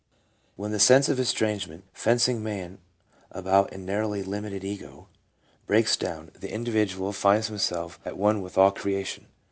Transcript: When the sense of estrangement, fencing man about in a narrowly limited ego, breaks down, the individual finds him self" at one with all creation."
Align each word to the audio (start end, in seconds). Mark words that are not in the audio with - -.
When 0.55 0.71
the 0.71 0.79
sense 0.79 1.09
of 1.09 1.19
estrangement, 1.19 1.83
fencing 1.93 2.41
man 2.41 2.79
about 3.31 3.71
in 3.71 3.81
a 3.81 3.83
narrowly 3.83 4.23
limited 4.23 4.63
ego, 4.63 5.09
breaks 5.67 5.95
down, 5.95 6.31
the 6.33 6.51
individual 6.51 7.13
finds 7.13 7.51
him 7.51 7.59
self" 7.59 7.99
at 8.03 8.17
one 8.17 8.41
with 8.41 8.57
all 8.57 8.71
creation." 8.71 9.27